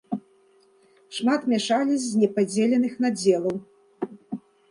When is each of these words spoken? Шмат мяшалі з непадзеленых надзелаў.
Шмат 1.17 1.41
мяшалі 1.51 1.93
з 2.07 2.23
непадзеленых 2.23 2.93
надзелаў. 3.05 3.55